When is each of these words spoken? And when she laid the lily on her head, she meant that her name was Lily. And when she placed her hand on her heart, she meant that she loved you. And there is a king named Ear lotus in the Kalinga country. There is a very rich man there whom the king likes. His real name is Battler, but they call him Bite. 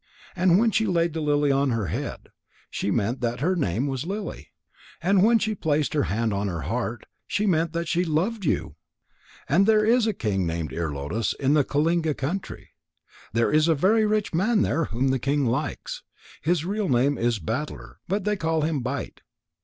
And 0.35 0.57
when 0.57 0.71
she 0.71 0.87
laid 0.87 1.13
the 1.13 1.21
lily 1.21 1.51
on 1.51 1.69
her 1.69 1.85
head, 1.89 2.29
she 2.71 2.89
meant 2.89 3.21
that 3.21 3.39
her 3.39 3.55
name 3.55 3.85
was 3.85 4.03
Lily. 4.03 4.47
And 4.99 5.21
when 5.21 5.37
she 5.37 5.53
placed 5.53 5.93
her 5.93 6.05
hand 6.05 6.33
on 6.33 6.47
her 6.47 6.61
heart, 6.61 7.05
she 7.27 7.45
meant 7.45 7.71
that 7.73 7.87
she 7.87 8.03
loved 8.03 8.43
you. 8.43 8.77
And 9.47 9.67
there 9.67 9.85
is 9.85 10.07
a 10.07 10.13
king 10.13 10.47
named 10.47 10.73
Ear 10.73 10.91
lotus 10.91 11.33
in 11.33 11.53
the 11.53 11.63
Kalinga 11.63 12.17
country. 12.17 12.69
There 13.33 13.51
is 13.51 13.67
a 13.67 13.75
very 13.75 14.07
rich 14.07 14.33
man 14.33 14.63
there 14.63 14.85
whom 14.85 15.09
the 15.09 15.19
king 15.19 15.45
likes. 15.45 16.01
His 16.41 16.65
real 16.65 16.89
name 16.89 17.19
is 17.19 17.37
Battler, 17.37 17.99
but 18.07 18.23
they 18.23 18.37
call 18.37 18.61
him 18.61 18.81
Bite. 18.81 19.21